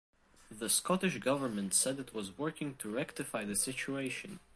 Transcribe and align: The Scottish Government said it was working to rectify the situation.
The 0.49 0.67
Scottish 0.67 1.19
Government 1.19 1.75
said 1.75 1.99
it 1.99 2.11
was 2.11 2.35
working 2.35 2.73
to 2.77 2.89
rectify 2.89 3.45
the 3.45 3.55
situation. 3.55 4.39